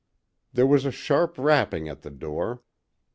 [0.51, 2.63] There was a sharp rapping at the door.